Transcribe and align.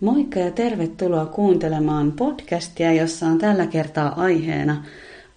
Moikka 0.00 0.38
ja 0.40 0.50
tervetuloa 0.50 1.26
kuuntelemaan 1.26 2.12
podcastia, 2.12 2.92
jossa 2.92 3.26
on 3.26 3.38
tällä 3.38 3.66
kertaa 3.66 4.20
aiheena 4.22 4.84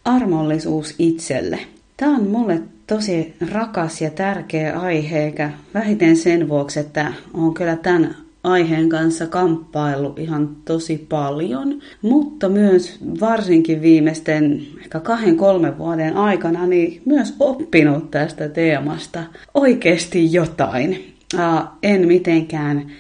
armollisuus 0.06 0.96
itselle. 1.00 1.60
Tämä 1.98 2.16
on 2.16 2.28
mulle 2.28 2.62
tosi 2.88 3.34
rakas 3.52 4.02
ja 4.02 4.10
tärkeä 4.10 4.80
aihe, 4.80 5.24
eikä 5.24 5.52
vähiten 5.74 6.18
sen 6.18 6.50
vuoksi, 6.50 6.80
että 6.80 7.14
on 7.34 7.54
kyllä 7.54 7.76
tämän 7.76 8.16
aiheen 8.44 8.90
kanssa 8.90 9.28
kamppailu 9.28 10.14
ihan 10.18 10.50
tosi 10.66 11.06
paljon, 11.10 11.80
mutta 12.02 12.50
myös 12.50 13.00
varsinkin 13.20 13.82
viimeisten 13.82 14.62
ehkä 14.82 15.00
kahden 15.00 15.38
kolmen 15.38 15.78
vuoden 15.78 16.18
aikana 16.18 16.68
niin 16.68 17.02
myös 17.06 17.36
oppinut 17.40 18.12
tästä 18.12 18.50
teemasta 18.50 19.24
oikeasti 19.54 20.34
jotain. 20.34 21.14
En 21.84 22.08
mitenkään 22.08 22.92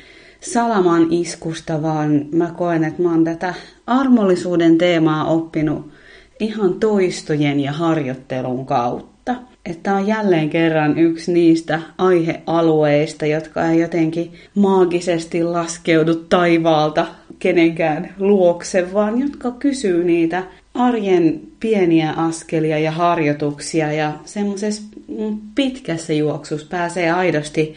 salaman 0.44 1.08
iskusta, 1.10 1.82
vaan 1.82 2.26
mä 2.32 2.54
koen, 2.58 2.84
että 2.84 3.04
mä 3.04 3.12
oon 3.12 3.24
tätä 3.24 3.54
armollisuuden 3.88 4.78
teemaa 4.78 5.26
oppinut 5.26 5.92
ihan 6.40 6.74
toistojen 6.74 7.60
ja 7.60 7.72
harjoittelun 7.72 8.66
kautta. 8.66 9.36
Että 9.66 9.96
on 9.96 10.08
jälleen 10.08 10.50
kerran 10.50 11.00
yksi 11.00 11.34
niistä 11.34 11.82
aihealueista, 11.98 13.26
jotka 13.26 13.66
ei 13.66 13.80
jotenkin 13.80 14.34
maagisesti 14.56 15.44
laskeudu 15.44 16.16
taivaalta 16.16 17.08
kenenkään 17.40 18.16
luokse, 18.20 18.94
vaan 18.94 19.20
jotka 19.20 19.52
kysyy 19.52 20.04
niitä 20.04 20.44
arjen 20.74 21.42
pieniä 21.60 22.12
askelia 22.12 22.80
ja 22.80 22.92
harjoituksia 22.92 23.94
ja 23.94 24.12
semmoisessa 24.26 24.84
pitkässä 25.56 26.14
juoksussa 26.14 26.68
pääsee 26.70 27.12
aidosti 27.12 27.76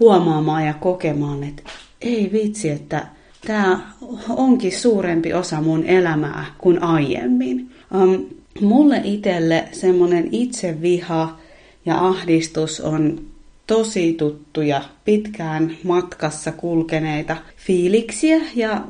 huomaamaan 0.00 0.66
ja 0.66 0.74
kokemaan, 0.74 1.44
että 1.44 1.62
ei 2.06 2.30
vitsi, 2.32 2.70
että 2.70 3.06
tämä 3.46 3.80
onkin 4.28 4.72
suurempi 4.72 5.32
osa 5.32 5.60
mun 5.60 5.84
elämää 5.84 6.46
kuin 6.58 6.82
aiemmin. 6.82 7.70
Um, 7.94 8.26
mulle 8.60 9.00
itselle 9.04 9.64
semmoinen 9.72 10.28
itseviha 10.32 11.38
ja 11.86 12.06
ahdistus 12.06 12.80
on 12.80 13.20
tosi 13.66 14.12
tuttuja, 14.12 14.82
pitkään 15.04 15.76
matkassa 15.84 16.52
kulkeneita 16.52 17.36
fiiliksiä 17.56 18.40
ja 18.54 18.84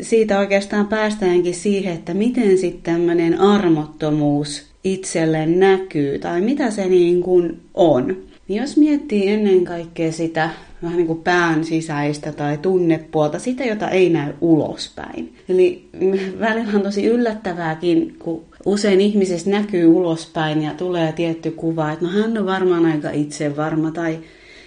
siitä 0.00 0.38
oikeastaan 0.38 0.86
päästäänkin 0.86 1.54
siihen, 1.54 1.94
että 1.94 2.14
miten 2.14 2.58
sitten 2.58 2.94
tämmöinen 2.94 3.40
armottomuus 3.40 4.66
itselle 4.84 5.46
näkyy 5.46 6.18
tai 6.18 6.40
mitä 6.40 6.70
se 6.70 6.88
niin 6.88 7.22
kuin 7.22 7.60
on. 7.74 8.16
Niin 8.48 8.60
jos 8.60 8.76
miettii 8.76 9.28
ennen 9.28 9.64
kaikkea 9.64 10.12
sitä 10.12 10.50
vähän 10.84 10.96
niin 10.96 11.06
kuin 11.06 11.22
pään 11.22 11.64
sisäistä 11.64 12.32
tai 12.32 12.58
tunnepuolta, 12.58 13.38
sitä, 13.38 13.64
jota 13.64 13.88
ei 13.88 14.10
näy 14.10 14.32
ulospäin. 14.40 15.34
Eli 15.48 15.88
välillä 16.40 16.72
on 16.74 16.82
tosi 16.82 17.06
yllättävääkin, 17.06 18.16
kun 18.18 18.44
usein 18.66 19.00
ihmisessä 19.00 19.50
näkyy 19.50 19.86
ulospäin 19.86 20.62
ja 20.62 20.74
tulee 20.74 21.12
tietty 21.12 21.50
kuva, 21.50 21.92
että 21.92 22.04
no 22.04 22.10
hän 22.10 22.38
on 22.38 22.46
varmaan 22.46 22.86
aika 22.86 23.10
itsevarma 23.10 23.90
tai 23.90 24.18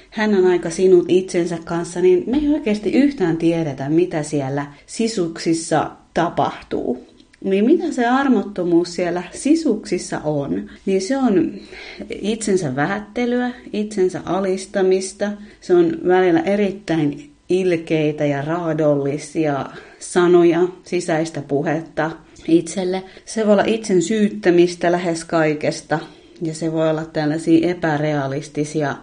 hän 0.09 0.35
on 0.35 0.45
aika 0.45 0.69
sinut 0.69 1.05
itsensä 1.07 1.57
kanssa, 1.65 2.01
niin 2.01 2.23
me 2.27 2.37
ei 2.37 2.53
oikeasti 2.53 2.91
yhtään 2.91 3.37
tiedetä, 3.37 3.89
mitä 3.89 4.23
siellä 4.23 4.65
sisuksissa 4.85 5.91
tapahtuu. 6.13 7.07
Niin 7.49 7.65
mitä 7.65 7.91
se 7.91 8.05
armottomuus 8.05 8.95
siellä 8.95 9.23
sisuksissa 9.31 10.19
on? 10.19 10.69
Niin 10.85 11.01
se 11.01 11.17
on 11.17 11.53
itsensä 12.09 12.75
vähättelyä, 12.75 13.51
itsensä 13.73 14.21
alistamista. 14.25 15.31
Se 15.61 15.73
on 15.73 15.97
välillä 16.07 16.39
erittäin 16.39 17.31
ilkeitä 17.49 18.25
ja 18.25 18.41
raadollisia 18.41 19.65
sanoja, 19.99 20.67
sisäistä 20.83 21.41
puhetta 21.41 22.11
itselle. 22.47 23.03
Se 23.25 23.45
voi 23.45 23.53
olla 23.53 23.63
itsen 23.67 24.01
syyttämistä 24.01 24.91
lähes 24.91 25.25
kaikesta 25.25 25.99
ja 26.41 26.53
se 26.53 26.71
voi 26.71 26.89
olla 26.89 27.05
tällaisia 27.05 27.69
epärealistisia 27.69 28.95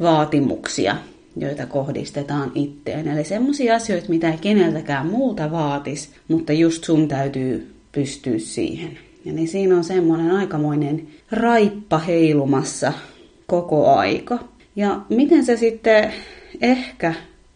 vaatimuksia, 0.00 0.96
joita 1.36 1.66
kohdistetaan 1.66 2.52
itteen. 2.54 3.08
Eli 3.08 3.24
semmoisia 3.24 3.74
asioita, 3.74 4.08
mitä 4.08 4.30
ei 4.30 4.38
keneltäkään 4.38 5.06
muuta 5.06 5.50
vaatis, 5.50 6.10
mutta 6.28 6.52
just 6.52 6.84
sun 6.84 7.08
täytyy 7.08 7.72
pystyä 7.92 8.38
siihen. 8.38 8.98
Ja 9.24 9.32
niin 9.32 9.48
siinä 9.48 9.76
on 9.76 9.84
semmoinen 9.84 10.30
aikamoinen 10.30 11.08
raippa 11.30 11.98
heilumassa 11.98 12.92
koko 13.46 13.94
aika. 13.94 14.38
Ja 14.76 15.00
miten 15.08 15.44
se 15.44 15.56
sitten 15.56 16.12
ehkä 16.60 17.14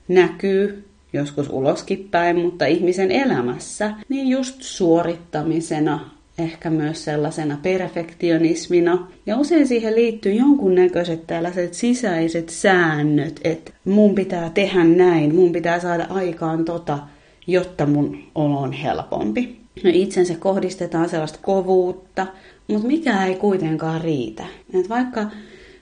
näkyy 0.08 0.84
joskus 1.12 1.50
uloskin 1.50 2.08
päin, 2.10 2.38
mutta 2.38 2.66
ihmisen 2.66 3.10
elämässä, 3.10 3.94
niin 4.08 4.28
just 4.28 4.62
suorittamisena, 4.62 6.10
ehkä 6.38 6.70
myös 6.70 7.04
sellaisena 7.04 7.58
perfektionismina. 7.62 9.06
Ja 9.26 9.36
usein 9.36 9.66
siihen 9.66 9.94
liittyy 9.94 10.32
jonkunnäköiset 10.32 11.26
tällaiset 11.26 11.74
sisäiset 11.74 12.48
säännöt, 12.48 13.40
että 13.44 13.72
mun 13.84 14.14
pitää 14.14 14.50
tehdä 14.50 14.84
näin, 14.84 15.34
mun 15.34 15.52
pitää 15.52 15.80
saada 15.80 16.06
aikaan 16.10 16.64
tota, 16.64 16.98
jotta 17.46 17.86
mun 17.86 18.18
olo 18.34 18.58
on 18.58 18.72
helpompi. 18.72 19.65
No 19.84 19.90
itsensä 19.94 20.34
kohdistetaan 20.38 21.08
sellaista 21.08 21.38
kovuutta, 21.42 22.26
mutta 22.68 22.86
mikä 22.86 23.26
ei 23.26 23.34
kuitenkaan 23.34 24.00
riitä. 24.00 24.44
Et 24.74 24.88
vaikka 24.88 25.26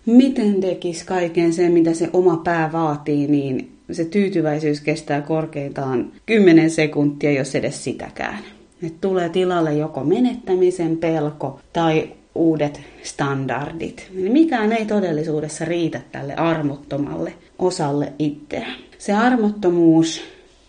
miten 0.07 0.61
tekisi 0.61 1.07
kaiken 1.07 1.53
sen, 1.53 1.73
mitä 1.73 1.95
se 1.95 2.11
oma 2.13 2.37
pää 2.37 2.73
vaatii, 2.73 3.27
niin 3.27 3.71
se 3.93 4.05
tyytyväisyys 4.05 4.81
kestää 4.81 5.21
korkeintaan 5.21 6.13
10 6.27 6.71
sekuntia, 6.71 7.31
jos 7.31 7.55
edes 7.55 7.85
sitäkään. 7.85 8.39
Et 8.83 9.01
tulee 9.01 9.29
tilalle 9.29 9.75
joko 9.75 10.05
menettämisen 10.05 10.97
pelko 10.97 11.61
tai 11.73 12.09
uudet 12.35 12.81
standardit. 13.03 14.11
Eli 14.19 14.29
mikään 14.29 14.73
ei 14.73 14.87
todellisuudessa 14.87 15.65
riitä 15.65 16.01
tälle 16.13 16.35
armottomalle 16.35 17.33
osalle 17.59 18.13
itseä. 18.19 18.67
Se 18.99 19.13
armottomuus 19.13 20.21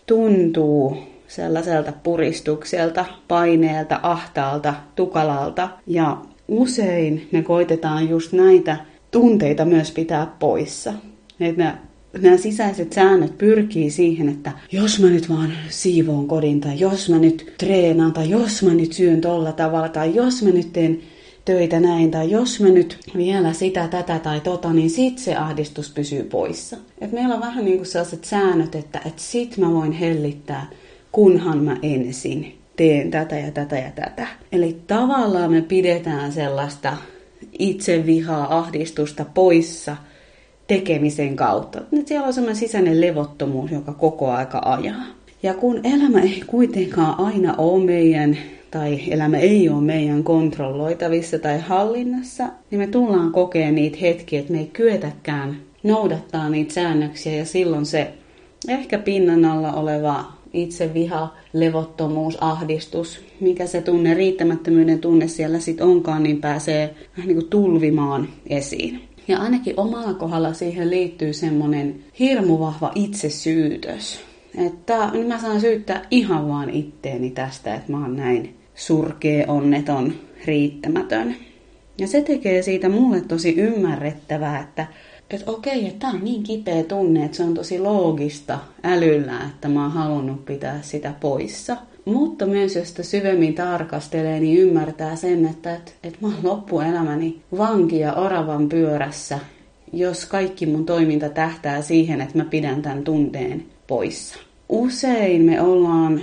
tuntuu 0.06 0.96
sellaiselta 1.28 1.92
puristukselta, 1.92 3.04
paineelta, 3.28 4.00
ahtaalta, 4.02 4.74
tukalalta. 4.96 5.68
Ja 5.86 6.16
usein 6.48 7.28
me 7.32 7.42
koitetaan 7.42 8.08
just 8.08 8.32
näitä 8.32 8.76
tunteita 9.10 9.64
myös 9.64 9.90
pitää 9.90 10.26
poissa. 10.38 10.92
Että 11.40 11.74
nämä, 12.22 12.36
sisäiset 12.36 12.92
säännöt 12.92 13.38
pyrkii 13.38 13.90
siihen, 13.90 14.28
että 14.28 14.52
jos 14.72 15.00
mä 15.00 15.06
nyt 15.06 15.28
vaan 15.28 15.52
siivoon 15.68 16.28
kodin, 16.28 16.60
tai 16.60 16.80
jos 16.80 17.10
mä 17.10 17.18
nyt 17.18 17.52
treenaan, 17.58 18.12
tai 18.12 18.30
jos 18.30 18.62
mä 18.62 18.74
nyt 18.74 18.92
syön 18.92 19.20
tolla 19.20 19.52
tavalla, 19.52 19.88
tai 19.88 20.14
jos 20.14 20.42
mä 20.42 20.50
nyt 20.50 20.72
teen 20.72 21.00
töitä 21.44 21.80
näin, 21.80 22.10
tai 22.10 22.30
jos 22.30 22.60
mä 22.60 22.68
nyt 22.68 22.98
vielä 23.16 23.52
sitä, 23.52 23.88
tätä 23.88 24.18
tai 24.18 24.40
tota, 24.40 24.72
niin 24.72 24.90
sit 24.90 25.18
se 25.18 25.36
ahdistus 25.36 25.90
pysyy 25.90 26.24
poissa. 26.24 26.76
Et 27.00 27.12
meillä 27.12 27.34
on 27.34 27.40
vähän 27.40 27.64
niin 27.64 27.76
kuin 27.76 27.86
sellaiset 27.86 28.24
säännöt, 28.24 28.74
että 28.74 29.00
et 29.06 29.18
sit 29.18 29.56
mä 29.56 29.72
voin 29.72 29.92
hellittää 29.92 30.70
kunhan 31.16 31.64
mä 31.64 31.76
ensin 31.82 32.58
teen 32.76 33.10
tätä 33.10 33.38
ja 33.38 33.50
tätä 33.50 33.76
ja 33.76 33.90
tätä. 33.94 34.26
Eli 34.52 34.76
tavallaan 34.86 35.50
me 35.50 35.62
pidetään 35.62 36.32
sellaista 36.32 36.96
itsevihaa, 37.58 38.58
ahdistusta 38.58 39.24
poissa 39.34 39.96
tekemisen 40.66 41.36
kautta. 41.36 41.80
Nyt 41.90 42.08
siellä 42.08 42.26
on 42.26 42.32
sellainen 42.32 42.56
sisäinen 42.56 43.00
levottomuus, 43.00 43.70
joka 43.70 43.92
koko 43.92 44.30
aika 44.30 44.62
ajaa. 44.64 45.02
Ja 45.42 45.54
kun 45.54 45.80
elämä 45.84 46.20
ei 46.20 46.42
kuitenkaan 46.46 47.20
aina 47.20 47.54
ole 47.58 47.84
meidän, 47.84 48.38
tai 48.70 49.00
elämä 49.10 49.36
ei 49.36 49.68
ole 49.68 49.82
meidän 49.82 50.24
kontrolloitavissa 50.24 51.38
tai 51.38 51.60
hallinnassa, 51.60 52.48
niin 52.70 52.78
me 52.78 52.86
tullaan 52.86 53.32
kokea 53.32 53.70
niitä 53.70 53.98
hetkiä, 54.00 54.40
että 54.40 54.52
me 54.52 54.58
ei 54.58 54.70
kyetäkään 54.72 55.56
noudattaa 55.82 56.48
niitä 56.48 56.74
säännöksiä, 56.74 57.34
ja 57.34 57.44
silloin 57.44 57.86
se 57.86 58.14
ehkä 58.68 58.98
pinnan 58.98 59.44
alla 59.44 59.72
oleva 59.72 60.35
itseviha, 60.56 61.34
levottomuus, 61.52 62.38
ahdistus, 62.40 63.20
mikä 63.40 63.66
se 63.66 63.82
tunne, 63.82 64.14
riittämättömyyden 64.14 64.98
tunne 64.98 65.28
siellä 65.28 65.58
sitten 65.58 65.86
onkaan, 65.86 66.22
niin 66.22 66.40
pääsee 66.40 66.94
vähän 67.16 67.28
niin 67.28 67.36
kuin 67.36 67.50
tulvimaan 67.50 68.28
esiin. 68.46 69.00
Ja 69.28 69.38
ainakin 69.38 69.74
omalla 69.76 70.14
kohdalla 70.14 70.52
siihen 70.52 70.90
liittyy 70.90 71.32
semmoinen 71.32 71.94
hirmu 72.18 72.58
vahva 72.58 72.92
itsesyytös. 72.94 74.20
Että 74.66 75.10
nyt 75.12 75.28
mä 75.28 75.40
saan 75.40 75.60
syyttää 75.60 76.02
ihan 76.10 76.48
vaan 76.48 76.70
itteeni 76.70 77.30
tästä, 77.30 77.74
että 77.74 77.92
mä 77.92 78.00
oon 78.00 78.16
näin 78.16 78.56
surkea, 78.74 79.44
onneton, 79.48 80.12
riittämätön. 80.44 81.36
Ja 81.98 82.06
se 82.08 82.22
tekee 82.22 82.62
siitä 82.62 82.88
mulle 82.88 83.20
tosi 83.20 83.54
ymmärrettävää, 83.54 84.60
että 84.60 84.86
että 85.30 85.50
okei, 85.50 85.86
että 85.86 85.98
tämä 85.98 86.12
on 86.12 86.24
niin 86.24 86.42
kipeä 86.42 86.82
tunne, 86.82 87.24
että 87.24 87.36
se 87.36 87.42
on 87.42 87.54
tosi 87.54 87.78
loogista 87.78 88.58
älyllä, 88.82 89.40
että 89.46 89.68
mä 89.68 89.82
oon 89.82 89.92
halunnut 89.92 90.44
pitää 90.44 90.78
sitä 90.82 91.12
poissa. 91.20 91.76
Mutta 92.04 92.46
myös 92.46 92.76
jos 92.76 92.88
sitä 92.88 93.02
syvemmin 93.02 93.54
tarkastelee, 93.54 94.40
niin 94.40 94.58
ymmärtää 94.58 95.16
sen, 95.16 95.46
että, 95.46 95.74
että, 95.74 95.92
että 96.02 96.18
mä 96.20 96.26
oon 96.26 96.36
loppuelämäni 96.42 97.40
vanki 97.58 97.98
ja 97.98 98.12
oravan 98.12 98.68
pyörässä, 98.68 99.38
jos 99.92 100.26
kaikki 100.26 100.66
mun 100.66 100.86
toiminta 100.86 101.28
tähtää 101.28 101.82
siihen, 101.82 102.20
että 102.20 102.38
mä 102.38 102.44
pidän 102.44 102.82
tämän 102.82 103.04
tunteen 103.04 103.66
poissa. 103.86 104.38
usein 104.68 105.42
me 105.42 105.62
ollaan 105.62 106.20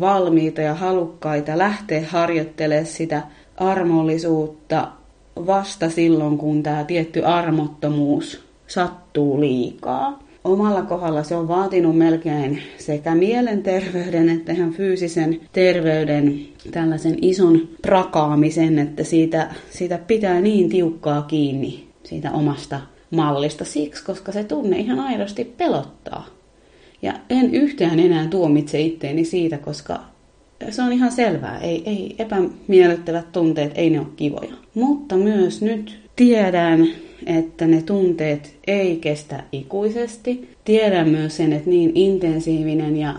valmiita 0.00 0.60
ja 0.60 0.74
halukkaita 0.74 1.58
lähteä 1.58 2.04
harjoittelemaan 2.08 2.86
sitä 2.86 3.22
armollisuutta 3.56 4.88
vasta 5.36 5.90
silloin, 5.90 6.38
kun 6.38 6.62
tämä 6.62 6.84
tietty 6.84 7.24
armottomuus 7.24 8.40
sattuu 8.66 9.40
liikaa. 9.40 10.18
Omalla 10.44 10.82
kohdalla 10.82 11.22
se 11.22 11.36
on 11.36 11.48
vaatinut 11.48 11.98
melkein 11.98 12.62
sekä 12.78 13.14
mielenterveyden 13.14 14.28
että 14.28 14.52
ihan 14.52 14.72
fyysisen 14.72 15.40
terveyden 15.52 16.40
tällaisen 16.70 17.18
ison 17.22 17.68
prakaamisen, 17.82 18.78
että 18.78 19.04
siitä, 19.04 19.54
siitä 19.70 19.98
pitää 19.98 20.40
niin 20.40 20.68
tiukkaa 20.68 21.22
kiinni 21.22 21.90
siitä 22.04 22.30
omasta 22.32 22.80
mallista 23.10 23.64
siksi, 23.64 24.04
koska 24.04 24.32
se 24.32 24.44
tunne 24.44 24.78
ihan 24.78 25.00
aidosti 25.00 25.44
pelottaa. 25.44 26.26
Ja 27.02 27.12
en 27.30 27.54
yhtään 27.54 28.00
enää 28.00 28.26
tuomitse 28.28 28.80
itteeni 28.80 29.24
siitä, 29.24 29.58
koska 29.58 30.00
se 30.70 30.82
on 30.82 30.92
ihan 30.92 31.12
selvää. 31.12 31.58
Ei, 31.58 31.82
ei 31.86 32.14
epämiellyttävät 32.18 33.32
tunteet, 33.32 33.72
ei 33.74 33.90
ne 33.90 34.00
ole 34.00 34.08
kivoja. 34.16 34.54
Mutta 34.74 35.16
myös 35.16 35.62
nyt 35.62 35.98
tiedän, 36.16 36.88
että 37.26 37.66
ne 37.66 37.82
tunteet 37.82 38.56
ei 38.66 38.96
kestä 38.96 39.42
ikuisesti. 39.52 40.48
Tiedän 40.64 41.08
myös 41.08 41.36
sen, 41.36 41.52
että 41.52 41.70
niin 41.70 41.92
intensiivinen 41.94 42.96
ja 42.96 43.14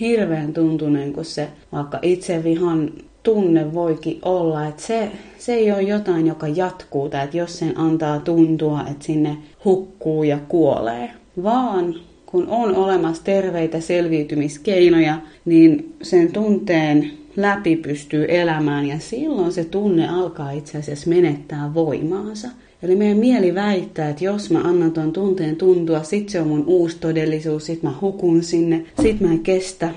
hirveän 0.00 0.52
tuntunen 0.52 1.12
kuin 1.12 1.24
se 1.24 1.48
vaikka 1.72 1.98
itsevihan 2.02 2.92
tunne 3.22 3.74
voikin 3.74 4.18
olla, 4.22 4.66
että 4.66 4.82
se, 4.82 5.10
se 5.38 5.54
ei 5.54 5.72
ole 5.72 5.82
jotain, 5.82 6.26
joka 6.26 6.48
jatkuu, 6.48 7.08
tai 7.08 7.24
että 7.24 7.36
jos 7.36 7.58
sen 7.58 7.78
antaa 7.78 8.18
tuntua, 8.18 8.84
että 8.90 9.04
sinne 9.04 9.36
hukkuu 9.64 10.22
ja 10.22 10.38
kuolee, 10.48 11.10
vaan 11.42 11.94
kun 12.34 12.48
on 12.48 12.76
olemassa 12.76 13.24
terveitä 13.24 13.80
selviytymiskeinoja, 13.80 15.18
niin 15.44 15.94
sen 16.02 16.32
tunteen 16.32 17.10
läpi 17.36 17.76
pystyy 17.76 18.26
elämään 18.28 18.86
ja 18.86 18.98
silloin 18.98 19.52
se 19.52 19.64
tunne 19.64 20.08
alkaa 20.08 20.50
itse 20.50 20.78
asiassa 20.78 21.10
menettää 21.10 21.74
voimaansa. 21.74 22.48
Eli 22.82 22.96
meidän 22.96 23.16
mieli 23.16 23.54
väittää, 23.54 24.08
että 24.08 24.24
jos 24.24 24.50
mä 24.50 24.58
annan 24.58 24.92
tuon 24.92 25.12
tunteen 25.12 25.56
tuntua, 25.56 26.02
sit 26.02 26.28
se 26.28 26.40
on 26.40 26.48
mun 26.48 26.64
uusi 26.66 26.98
todellisuus, 26.98 27.66
sit 27.66 27.82
mä 27.82 27.92
hukun 28.00 28.42
sinne, 28.42 28.84
sit 29.02 29.20
mä 29.20 29.30
en 29.30 29.40
kestä, 29.40 29.90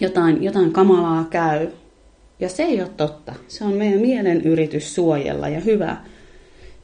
jotain, 0.00 0.42
jotain 0.42 0.72
kamalaa 0.72 1.26
käy. 1.30 1.68
Ja 2.40 2.48
se 2.48 2.62
ei 2.62 2.80
ole 2.80 2.90
totta. 2.96 3.34
Se 3.48 3.64
on 3.64 3.72
meidän 3.72 4.00
mielen 4.00 4.40
yritys 4.40 4.94
suojella 4.94 5.48
ja 5.48 5.60
hyvä 5.60 5.96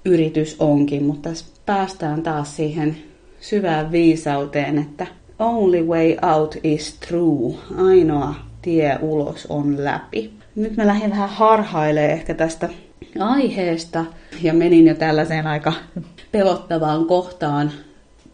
yritys 0.04 0.56
onkin, 0.58 1.04
mutta 1.04 1.28
tässä 1.28 1.44
päästään 1.66 2.22
taas 2.22 2.56
siihen 2.56 2.96
syvään 3.40 3.92
viisauteen, 3.92 4.78
että 4.78 5.06
only 5.38 5.82
way 5.82 6.16
out 6.34 6.56
is 6.64 6.98
true. 7.08 7.54
Ainoa 7.76 8.34
tie 8.62 8.98
ulos 9.02 9.46
on 9.46 9.84
läpi. 9.84 10.30
Nyt 10.56 10.76
mä 10.76 10.86
lähdin 10.86 11.10
vähän 11.10 11.28
harhailemaan 11.28 12.10
ehkä 12.10 12.34
tästä 12.34 12.68
aiheesta 13.18 14.04
ja 14.42 14.54
menin 14.54 14.86
jo 14.86 14.94
tällaiseen 14.94 15.46
aika 15.46 15.72
pelottavaan 16.32 17.04
kohtaan 17.04 17.70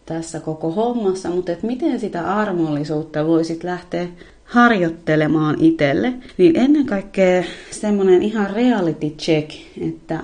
tässä 0.05 0.39
koko 0.39 0.71
hommassa, 0.71 1.29
mutta 1.29 1.51
että 1.51 1.67
miten 1.67 1.99
sitä 1.99 2.35
armollisuutta 2.35 3.27
voisit 3.27 3.63
lähteä 3.63 4.07
harjoittelemaan 4.43 5.55
itselle, 5.59 6.13
niin 6.37 6.57
ennen 6.57 6.85
kaikkea 6.85 7.43
semmoinen 7.71 8.23
ihan 8.23 8.49
reality 8.49 9.09
check, 9.09 9.51
että 9.81 10.19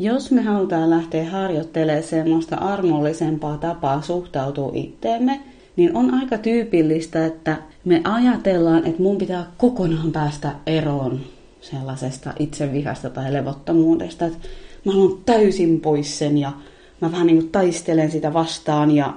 jos 0.00 0.30
me 0.30 0.42
halutaan 0.42 0.90
lähteä 0.90 1.30
harjoittelemaan 1.30 2.02
semmoista 2.02 2.56
armollisempaa 2.56 3.58
tapaa 3.58 4.02
suhtautua 4.02 4.70
itteemme, 4.74 5.40
niin 5.76 5.96
on 5.96 6.14
aika 6.14 6.38
tyypillistä, 6.38 7.26
että 7.26 7.56
me 7.84 8.00
ajatellaan, 8.04 8.86
että 8.86 9.02
mun 9.02 9.18
pitää 9.18 9.46
kokonaan 9.58 10.12
päästä 10.12 10.52
eroon 10.66 11.20
sellaisesta 11.60 12.32
itsevihasta 12.38 13.10
tai 13.10 13.32
levottomuudesta, 13.32 14.26
että 14.26 14.48
mä 14.84 14.92
haluan 14.92 15.18
täysin 15.26 15.80
pois 15.80 16.18
sen 16.18 16.38
ja 16.38 16.52
mä 17.00 17.12
vähän 17.12 17.26
niin 17.26 17.38
kuin 17.38 17.50
taistelen 17.50 18.10
sitä 18.10 18.32
vastaan 18.32 18.90
ja 18.90 19.14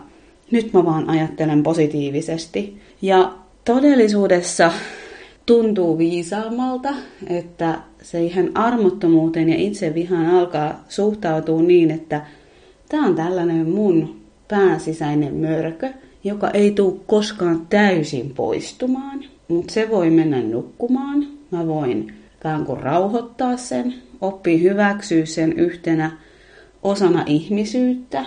nyt 0.52 0.74
mä 0.74 0.86
vaan 0.86 1.10
ajattelen 1.10 1.64
positiivisesti. 1.64 2.82
Ja 3.02 3.34
todellisuudessa 3.66 4.72
tuntuu 5.46 5.98
viisaammalta, 5.98 6.90
että 7.28 7.80
siihen 8.02 8.58
armottomuuteen 8.58 9.50
ja 9.50 9.56
itsevihaan 9.58 10.26
alkaa 10.26 10.84
suhtautua 10.90 11.62
niin, 11.62 11.92
että 11.92 12.26
tämä 12.90 13.08
on 13.08 13.16
tällainen 13.16 13.70
mun 13.70 14.22
pääsisäinen 14.48 15.36
mörkö, 15.36 15.94
joka 16.24 16.50
ei 16.50 16.72
tule 16.72 17.00
koskaan 17.08 17.68
täysin 17.70 18.30
poistumaan, 18.36 19.24
mutta 19.48 19.74
se 19.74 19.90
voi 19.90 20.10
mennä 20.10 20.42
nukkumaan. 20.42 21.28
Mä 21.52 21.68
voin 21.68 22.14
ikään 22.40 22.66
kuin 22.66 22.80
rauhoittaa 22.80 23.58
sen, 23.58 23.94
oppii 24.22 24.62
hyväksyä 24.62 25.26
sen 25.26 25.54
yhtenä 25.54 26.12
osana 26.84 27.24
ihmisyyttä, 27.28 28.26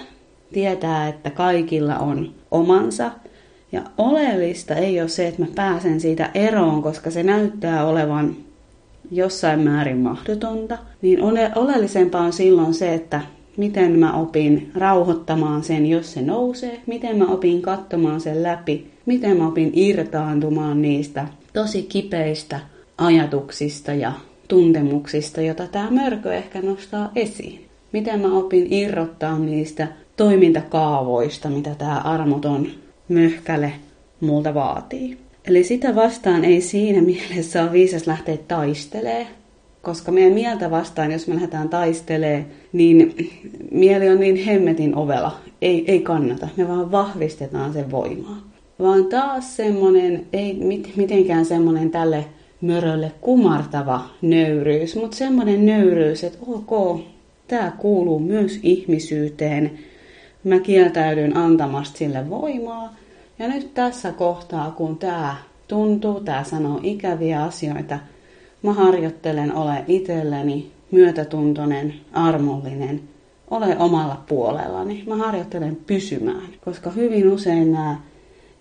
tietää, 0.52 1.08
että 1.08 1.30
kaikilla 1.30 1.98
on 1.98 2.34
omansa. 2.50 3.10
Ja 3.76 3.82
oleellista 3.98 4.74
ei 4.74 5.00
ole 5.00 5.08
se, 5.08 5.26
että 5.26 5.42
mä 5.42 5.48
pääsen 5.54 6.00
siitä 6.00 6.30
eroon, 6.34 6.82
koska 6.82 7.10
se 7.10 7.22
näyttää 7.22 7.86
olevan 7.86 8.36
jossain 9.10 9.60
määrin 9.60 9.98
mahdotonta. 9.98 10.78
Niin 11.02 11.22
oleellisempaa 11.56 12.22
on 12.22 12.32
silloin 12.32 12.74
se, 12.74 12.94
että 12.94 13.20
miten 13.56 13.98
mä 13.98 14.12
opin 14.12 14.70
rauhoittamaan 14.74 15.64
sen, 15.64 15.86
jos 15.86 16.12
se 16.12 16.22
nousee, 16.22 16.80
miten 16.86 17.18
mä 17.18 17.26
opin 17.26 17.62
katsomaan 17.62 18.20
sen 18.20 18.42
läpi, 18.42 18.90
miten 19.06 19.36
mä 19.36 19.48
opin 19.48 19.70
irtaantumaan 19.74 20.82
niistä 20.82 21.26
tosi 21.52 21.82
kipeistä 21.82 22.60
ajatuksista 22.98 23.92
ja 23.92 24.12
tuntemuksista, 24.48 25.40
jota 25.40 25.66
tämä 25.66 25.90
mörkö 25.90 26.34
ehkä 26.34 26.62
nostaa 26.62 27.10
esiin. 27.16 27.66
Miten 27.92 28.20
mä 28.20 28.38
opin 28.38 28.72
irrottaa 28.72 29.38
niistä 29.38 29.88
toimintakaavoista, 30.16 31.48
mitä 31.48 31.74
tämä 31.74 31.98
armoton 31.98 32.66
möhkäle 33.08 33.72
multa 34.20 34.54
vaatii. 34.54 35.18
Eli 35.46 35.64
sitä 35.64 35.94
vastaan 35.94 36.44
ei 36.44 36.60
siinä 36.60 37.02
mielessä 37.02 37.62
ole 37.62 37.72
viisas 37.72 38.06
lähteä 38.06 38.36
taistelemaan, 38.48 39.26
koska 39.82 40.12
meidän 40.12 40.32
mieltä 40.32 40.70
vastaan, 40.70 41.12
jos 41.12 41.26
me 41.26 41.34
lähdetään 41.34 41.68
taistelee, 41.68 42.46
niin 42.72 43.30
mieli 43.70 44.08
on 44.08 44.20
niin 44.20 44.36
hemmetin 44.36 44.96
ovela. 44.96 45.40
Ei, 45.62 45.84
ei 45.90 46.00
kannata. 46.00 46.48
Me 46.56 46.68
vaan 46.68 46.92
vahvistetaan 46.92 47.72
sen 47.72 47.90
voimaa. 47.90 48.42
Vaan 48.78 49.04
taas 49.04 49.56
semmoinen, 49.56 50.26
ei 50.32 50.54
mitenkään 50.96 51.44
semmoinen 51.44 51.90
tälle 51.90 52.24
mörölle 52.60 53.12
kumartava 53.20 54.04
nöyryys, 54.22 54.96
mutta 54.96 55.16
semmoinen 55.16 55.66
nöyryys, 55.66 56.24
että 56.24 56.38
ok, 56.46 57.00
tämä 57.48 57.72
kuuluu 57.78 58.18
myös 58.18 58.60
ihmisyyteen. 58.62 59.70
Mä 60.46 60.60
kieltäydyn 60.60 61.36
antamasta 61.36 61.98
sille 61.98 62.30
voimaa. 62.30 62.94
Ja 63.38 63.48
nyt 63.48 63.74
tässä 63.74 64.12
kohtaa, 64.12 64.70
kun 64.70 64.98
tämä 64.98 65.36
tuntuu, 65.68 66.20
tämä 66.20 66.44
sanoo 66.44 66.80
ikäviä 66.82 67.44
asioita, 67.44 67.98
mä 68.62 68.72
harjoittelen 68.72 69.54
ole 69.54 69.84
itselleni 69.88 70.70
myötätuntoinen, 70.90 71.94
armollinen, 72.12 73.00
ole 73.50 73.78
omalla 73.78 74.22
puolellani. 74.28 75.04
Mä 75.06 75.16
harjoittelen 75.16 75.76
pysymään, 75.86 76.48
koska 76.64 76.90
hyvin 76.90 77.32
usein 77.32 77.72
nämä 77.72 78.00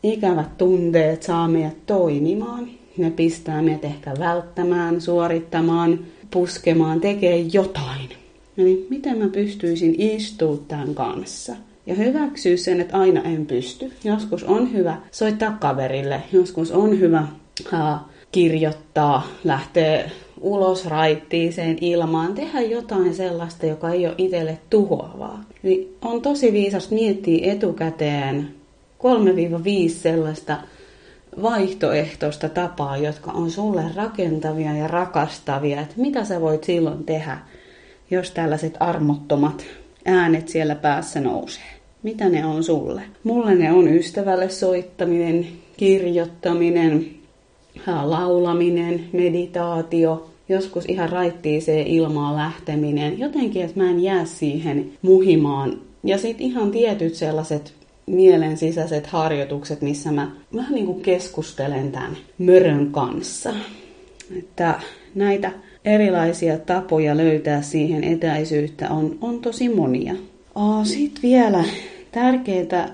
ikävät 0.03 0.57
tunteet 0.57 1.23
saa 1.23 1.47
meidät 1.47 1.85
toimimaan. 1.85 2.67
Ne 2.97 3.11
pistää 3.11 3.61
meidät 3.61 3.85
ehkä 3.85 4.13
välttämään, 4.19 5.01
suorittamaan, 5.01 5.99
puskemaan, 6.31 7.01
tekee 7.01 7.37
jotain. 7.37 8.09
Eli 8.57 8.87
miten 8.89 9.17
mä 9.17 9.27
pystyisin 9.27 9.95
istumaan 9.97 10.59
tämän 10.67 10.95
kanssa? 10.95 11.55
Ja 11.85 11.95
hyväksyä 11.95 12.57
sen, 12.57 12.81
että 12.81 12.97
aina 12.97 13.21
en 13.21 13.45
pysty. 13.45 13.91
Joskus 14.03 14.43
on 14.43 14.73
hyvä 14.73 14.97
soittaa 15.11 15.57
kaverille, 15.59 16.21
joskus 16.31 16.71
on 16.71 16.99
hyvä 16.99 17.27
uh, 17.73 17.99
kirjoittaa, 18.31 19.27
lähteä 19.43 20.09
ulos 20.41 20.85
raittiiseen 20.85 21.77
ilmaan, 21.81 22.33
tehdä 22.33 22.61
jotain 22.61 23.13
sellaista, 23.13 23.65
joka 23.65 23.89
ei 23.89 24.07
ole 24.07 24.15
itselle 24.17 24.57
tuhoavaa. 24.69 25.43
Niin 25.63 25.95
on 26.01 26.21
tosi 26.21 26.53
viisas 26.53 26.91
miettiä 26.91 27.53
etukäteen 27.53 28.47
3-5 29.87 29.89
sellaista 29.89 30.57
vaihtoehtoista 31.41 32.49
tapaa, 32.49 32.97
jotka 32.97 33.31
on 33.31 33.51
sulle 33.51 33.83
rakentavia 33.95 34.75
ja 34.75 34.87
rakastavia, 34.87 35.81
että 35.81 35.95
mitä 35.97 36.25
sä 36.25 36.41
voit 36.41 36.63
silloin 36.63 37.03
tehdä, 37.03 37.37
jos 38.11 38.31
tällaiset 38.31 38.77
armottomat 38.79 39.65
äänet 40.05 40.47
siellä 40.47 40.75
päässä 40.75 41.21
nousee. 41.21 41.74
Mitä 42.05 42.29
ne 42.29 42.45
on 42.45 42.63
sulle? 42.63 43.01
Mulle 43.23 43.55
ne 43.55 43.71
on 43.71 43.87
ystävälle 43.87 44.49
soittaminen, 44.49 45.47
kirjoittaminen, 45.77 47.05
laulaminen, 48.03 49.05
meditaatio, 49.13 50.29
joskus 50.49 50.85
ihan 50.87 51.09
raittiiseen 51.09 51.87
ilmaan 51.87 52.35
lähteminen. 52.35 53.19
Jotenkin, 53.19 53.61
että 53.61 53.79
mä 53.79 53.89
en 53.89 54.03
jää 54.03 54.25
siihen 54.25 54.91
muhimaan. 55.01 55.81
Ja 56.03 56.17
sitten 56.17 56.47
ihan 56.47 56.71
tietyt 56.71 57.15
sellaiset 57.15 57.73
mielen 58.05 58.57
sisäiset 58.57 59.07
harjoitukset, 59.07 59.81
missä 59.81 60.11
mä 60.11 60.31
vähän 60.55 60.73
niin 60.73 60.85
kuin 60.85 61.01
keskustelen 61.01 61.91
tämän 61.91 62.17
mörön 62.37 62.91
kanssa. 62.91 63.53
Että 64.37 64.79
näitä 65.15 65.51
erilaisia 65.85 66.57
tapoja 66.57 67.17
löytää 67.17 67.61
siihen 67.61 68.03
etäisyyttä 68.03 68.89
on, 68.89 69.17
on 69.21 69.39
tosi 69.39 69.69
monia. 69.69 70.15
Sitten 70.83 71.21
vielä 71.21 71.63
tärkeää 72.15 72.89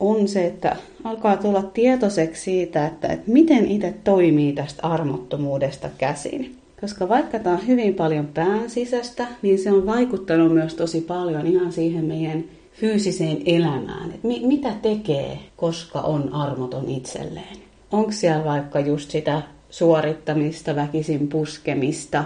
on 0.00 0.28
se, 0.28 0.46
että 0.46 0.76
alkaa 1.04 1.36
tulla 1.36 1.62
tietoiseksi 1.62 2.42
siitä, 2.42 2.86
että, 2.86 3.08
että 3.08 3.30
miten 3.30 3.70
itse 3.70 3.94
toimii 4.04 4.52
tästä 4.52 4.86
armottomuudesta 4.86 5.88
käsin. 5.98 6.56
Koska 6.80 7.08
vaikka 7.08 7.38
tämä 7.38 7.56
on 7.56 7.66
hyvin 7.66 7.94
paljon 7.94 8.26
pään 8.26 8.70
sisästä, 8.70 9.26
niin 9.42 9.58
se 9.58 9.72
on 9.72 9.86
vaikuttanut 9.86 10.54
myös 10.54 10.74
tosi 10.74 11.00
paljon 11.00 11.46
ihan 11.46 11.72
siihen 11.72 12.04
meidän 12.04 12.44
fyysiseen 12.72 13.38
elämään. 13.46 14.10
Että 14.14 14.26
mi- 14.28 14.46
mitä 14.46 14.72
tekee, 14.82 15.38
koska 15.56 16.00
on 16.00 16.32
armoton 16.32 16.88
itselleen? 16.88 17.56
Onko 17.92 18.12
siellä 18.12 18.44
vaikka 18.44 18.80
just 18.80 19.10
sitä 19.10 19.42
suorittamista, 19.70 20.76
väkisin 20.76 21.28
puskemista? 21.28 22.24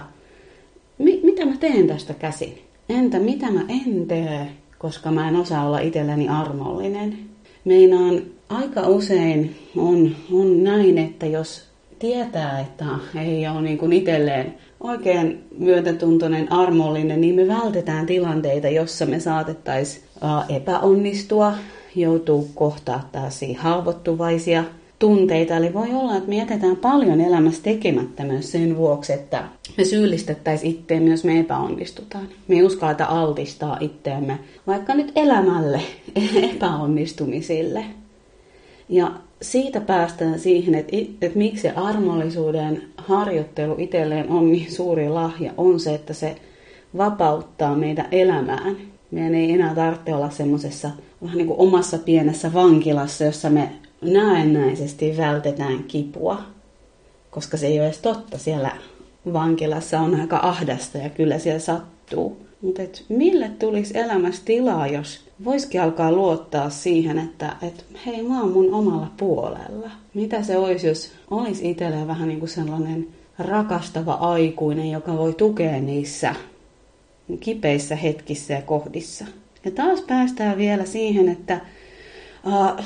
Mi- 0.98 1.20
mitä 1.22 1.46
mä 1.46 1.56
teen 1.56 1.86
tästä 1.86 2.14
käsin? 2.14 2.58
Entä 2.88 3.18
mitä 3.18 3.50
mä 3.50 3.60
en 3.68 4.06
tee, 4.06 4.48
koska 4.80 5.10
mä 5.10 5.28
en 5.28 5.36
osaa 5.36 5.66
olla 5.66 5.78
itselleni 5.78 6.28
armollinen? 6.28 7.18
Meinaan 7.64 8.22
aika 8.48 8.88
usein 8.88 9.56
on, 9.76 10.16
on 10.32 10.64
näin, 10.64 10.98
että 10.98 11.26
jos 11.26 11.64
tietää, 11.98 12.60
että 12.60 12.84
ei 13.20 13.48
ole 13.48 13.62
niin 13.62 13.78
kuin 13.78 13.92
itselleen 13.92 14.54
oikein 14.80 15.44
myötätuntoinen, 15.58 16.52
armollinen, 16.52 17.20
niin 17.20 17.34
me 17.34 17.48
vältetään 17.48 18.06
tilanteita, 18.06 18.68
jossa 18.68 19.06
me 19.06 19.20
saatettaisiin 19.20 20.04
epäonnistua, 20.48 21.54
joutuu 21.94 22.50
kohtaa 22.54 23.08
tällaisia 23.12 23.60
haavoittuvaisia 23.60 24.64
tunteita. 25.00 25.56
Eli 25.56 25.74
voi 25.74 25.88
olla, 25.94 26.16
että 26.16 26.28
me 26.28 26.36
jätetään 26.36 26.76
paljon 26.76 27.20
elämässä 27.20 27.62
tekemättä 27.62 28.24
myös 28.24 28.52
sen 28.52 28.76
vuoksi, 28.76 29.12
että 29.12 29.44
me 29.76 29.84
syyllistettäisiin 29.84 30.72
itteemme, 30.72 31.10
jos 31.10 31.24
me 31.24 31.40
epäonnistutaan. 31.40 32.28
Me 32.48 32.56
ei 32.56 32.62
uskalleta 32.62 33.04
altistaa 33.04 33.76
itteemme 33.80 34.38
vaikka 34.66 34.94
nyt 34.94 35.12
elämälle 35.16 35.80
epäonnistumisille. 36.54 37.84
Ja 38.88 39.12
siitä 39.42 39.80
päästään 39.80 40.38
siihen, 40.38 40.74
että, 40.74 40.96
että 41.20 41.38
miksi 41.38 41.62
se 41.62 41.70
armollisuuden 41.70 42.82
harjoittelu 42.96 43.74
itselleen 43.78 44.30
on 44.30 44.52
niin 44.52 44.72
suuri 44.72 45.08
lahja, 45.08 45.52
on 45.56 45.80
se, 45.80 45.94
että 45.94 46.12
se 46.12 46.36
vapauttaa 46.96 47.76
meidän 47.76 48.08
elämään. 48.12 48.76
Meidän 49.10 49.34
ei 49.34 49.52
enää 49.52 49.74
tarvitse 49.74 50.14
olla 50.14 50.30
semmoisessa 50.30 50.90
vähän 51.22 51.36
niin 51.36 51.46
kuin 51.46 51.58
omassa 51.58 51.98
pienessä 51.98 52.52
vankilassa, 52.52 53.24
jossa 53.24 53.50
me 53.50 53.72
näennäisesti 54.02 55.16
vältetään 55.16 55.84
kipua, 55.84 56.42
koska 57.30 57.56
se 57.56 57.66
ei 57.66 57.78
ole 57.78 57.86
edes 57.86 57.98
totta. 57.98 58.38
Siellä 58.38 58.70
vankilassa 59.32 60.00
on 60.00 60.20
aika 60.20 60.40
ahdasta 60.42 60.98
ja 60.98 61.10
kyllä 61.10 61.38
siellä 61.38 61.60
sattuu. 61.60 62.46
Mutta 62.62 62.82
mille 63.08 63.50
tulisi 63.58 63.98
elämässä 63.98 64.42
tilaa, 64.44 64.86
jos 64.86 65.24
voisikin 65.44 65.82
alkaa 65.82 66.12
luottaa 66.12 66.70
siihen, 66.70 67.18
että 67.18 67.56
et, 67.62 67.84
hei, 68.06 68.22
mä 68.22 68.40
oon 68.40 68.52
mun 68.52 68.74
omalla 68.74 69.10
puolella. 69.16 69.90
Mitä 70.14 70.42
se 70.42 70.56
olisi, 70.56 70.86
jos 70.86 71.12
olisi 71.30 71.70
itselleen 71.70 72.06
vähän 72.06 72.28
niin 72.28 72.40
kuin 72.40 72.50
sellainen 72.50 73.08
rakastava 73.38 74.12
aikuinen, 74.12 74.90
joka 74.90 75.18
voi 75.18 75.32
tukea 75.32 75.80
niissä 75.80 76.34
kipeissä 77.40 77.96
hetkissä 77.96 78.54
ja 78.54 78.62
kohdissa. 78.62 79.24
Ja 79.64 79.70
taas 79.70 80.00
päästään 80.00 80.58
vielä 80.58 80.84
siihen, 80.84 81.28
että 81.28 81.60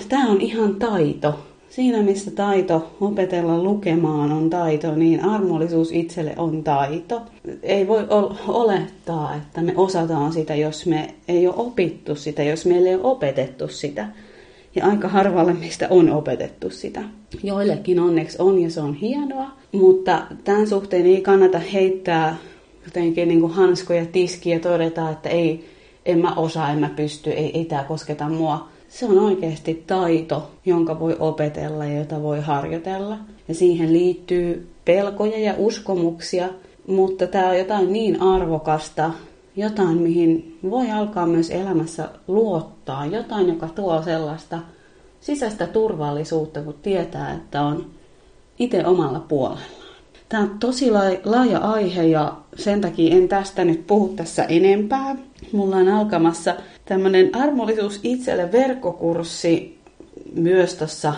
tämä 0.08 0.30
on 0.30 0.40
ihan 0.40 0.74
taito. 0.74 1.34
Siinä, 1.68 2.02
missä 2.02 2.30
taito 2.30 2.96
opetella 3.00 3.62
lukemaan 3.62 4.32
on 4.32 4.50
taito, 4.50 4.94
niin 4.94 5.24
armollisuus 5.24 5.92
itselle 5.92 6.34
on 6.36 6.64
taito. 6.64 7.22
Ei 7.62 7.88
voi 7.88 8.06
olettaa, 8.48 9.34
että 9.36 9.62
me 9.62 9.72
osataan 9.76 10.32
sitä, 10.32 10.54
jos 10.54 10.86
me 10.86 11.14
ei 11.28 11.46
ole 11.46 11.54
opittu 11.56 12.14
sitä, 12.14 12.42
jos 12.42 12.66
meille 12.66 12.88
ei 12.88 12.94
ole 12.94 13.04
opetettu 13.04 13.68
sitä. 13.68 14.06
Ja 14.74 14.86
aika 14.86 15.08
harvalle 15.08 15.52
mistä 15.52 15.86
on 15.90 16.10
opetettu 16.10 16.70
sitä. 16.70 17.02
Joillekin 17.42 18.00
onneksi 18.00 18.36
on 18.40 18.58
ja 18.58 18.70
se 18.70 18.80
on 18.80 18.94
hienoa, 18.94 19.50
mutta 19.72 20.22
tämän 20.44 20.68
suhteen 20.68 21.06
ei 21.06 21.20
kannata 21.20 21.58
heittää 21.58 22.36
jotenkin 22.84 23.28
niin 23.28 23.40
kuin 23.40 23.52
hanskoja 23.52 24.06
tiskiä 24.06 24.56
ja 24.56 24.60
todeta, 24.60 25.10
että 25.10 25.28
ei, 25.28 25.64
en 26.06 26.18
mä 26.18 26.34
osaa, 26.34 26.70
en 26.70 26.78
mä 26.78 26.90
pysty, 26.96 27.30
ei, 27.30 27.58
ei 27.58 27.64
tämä 27.64 27.84
kosketa 27.84 28.28
mua 28.28 28.73
se 28.94 29.06
on 29.06 29.18
oikeasti 29.18 29.84
taito, 29.86 30.50
jonka 30.66 31.00
voi 31.00 31.16
opetella 31.18 31.84
ja 31.84 31.98
jota 31.98 32.22
voi 32.22 32.40
harjoitella. 32.40 33.18
Ja 33.48 33.54
siihen 33.54 33.92
liittyy 33.92 34.68
pelkoja 34.84 35.38
ja 35.38 35.54
uskomuksia, 35.58 36.48
mutta 36.86 37.26
tämä 37.26 37.48
on 37.48 37.58
jotain 37.58 37.92
niin 37.92 38.22
arvokasta, 38.22 39.10
jotain 39.56 39.96
mihin 39.96 40.58
voi 40.70 40.90
alkaa 40.90 41.26
myös 41.26 41.50
elämässä 41.50 42.08
luottaa, 42.28 43.06
jotain, 43.06 43.48
joka 43.48 43.68
tuo 43.68 44.02
sellaista 44.02 44.58
sisäistä 45.20 45.66
turvallisuutta, 45.66 46.62
kun 46.62 46.74
tietää, 46.82 47.32
että 47.34 47.62
on 47.62 47.86
itse 48.58 48.86
omalla 48.86 49.20
puolella. 49.20 49.84
Tämä 50.28 50.42
on 50.42 50.58
tosi 50.60 50.90
laaja 51.24 51.58
aihe 51.58 52.02
ja 52.02 52.36
sen 52.56 52.80
takia 52.80 53.16
en 53.16 53.28
tästä 53.28 53.64
nyt 53.64 53.86
puhu 53.86 54.08
tässä 54.08 54.44
enempää. 54.44 55.16
Mulla 55.52 55.76
on 55.76 55.88
alkamassa 55.88 56.54
tämmöinen 56.84 57.36
armollisuus 57.36 58.00
itselle 58.02 58.52
verkkokurssi 58.52 59.78
myös 60.34 60.74
tuossa 60.74 61.14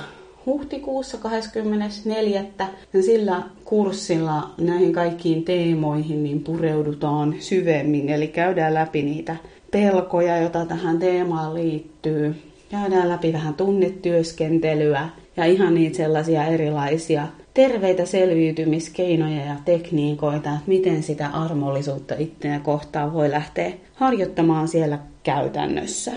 huhtikuussa 0.47 1.19
24. 1.19 2.45
Ja 2.93 3.03
sillä 3.03 3.43
kurssilla 3.65 4.51
näihin 4.59 4.93
kaikkiin 4.93 5.45
teemoihin 5.45 6.23
niin 6.23 6.41
pureudutaan 6.41 7.35
syvemmin, 7.39 8.09
eli 8.09 8.29
käydään 8.29 8.75
läpi 8.75 9.03
niitä 9.03 9.37
pelkoja, 9.71 10.39
joita 10.39 10.67
tähän 10.67 10.99
teemaan 10.99 11.55
liittyy. 11.55 12.35
Käydään 12.71 13.09
läpi 13.09 13.33
vähän 13.33 13.55
tunnetyöskentelyä 13.55 15.09
ja 15.37 15.45
ihan 15.45 15.75
niitä 15.75 15.97
sellaisia 15.97 16.47
erilaisia 16.47 17.27
terveitä 17.57 18.07
selviytymiskeinoja 18.07 19.45
ja 19.45 19.57
tekniikoita, 19.65 20.51
että 20.51 20.63
miten 20.67 21.03
sitä 21.03 21.27
armollisuutta 21.29 22.15
itseä 22.19 22.61
kohtaan 22.61 23.13
voi 23.13 23.31
lähteä 23.31 23.73
harjoittamaan 23.95 24.69
siellä 24.69 24.99
käytännössä. 25.23 26.13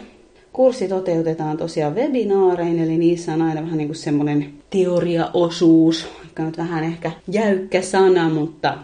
Kurssi 0.54 0.88
toteutetaan 0.88 1.58
tosiaan 1.58 1.96
webinaarein, 1.96 2.80
eli 2.80 2.98
niissä 2.98 3.34
on 3.34 3.42
aina 3.42 3.62
vähän 3.62 3.78
niin 3.78 3.88
kuin 3.88 3.96
semmoinen 3.96 4.54
teoriaosuus, 4.70 6.08
joka 6.24 6.44
on 6.44 6.54
vähän 6.58 6.84
ehkä 6.84 7.12
jäykkä 7.32 7.82
sana, 7.82 8.30
mutta 8.30 8.78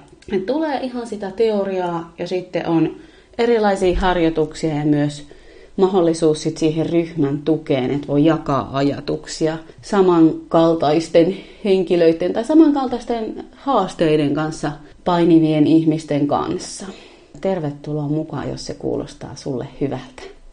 tulee 0.45 0.79
ihan 0.79 1.07
sitä 1.07 1.31
teoriaa 1.31 2.13
ja 2.19 2.27
sitten 2.27 2.67
on 2.67 2.95
erilaisia 3.37 3.99
harjoituksia 3.99 4.75
ja 4.75 4.85
myös 4.85 5.27
mahdollisuus 5.77 6.43
sit 6.43 6.57
siihen 6.57 6.89
ryhmän 6.89 7.41
tukeen, 7.41 7.91
että 7.91 8.07
voi 8.07 8.25
jakaa 8.25 8.77
ajatuksia 8.77 9.57
samankaltaisten 9.81 11.37
henkilöiden 11.65 12.33
tai 12.33 12.45
samankaltaisten 12.45 13.45
haasteiden 13.55 14.33
kanssa 14.33 14.71
painivien 15.05 15.67
ihmisten 15.67 16.27
kanssa. 16.27 16.85
Tervetuloa 17.41 18.07
mukaan, 18.07 18.49
jos 18.49 18.65
se 18.65 18.73
kuulostaa 18.73 19.35
sulle 19.35 19.67
hyvältä. 19.81 20.34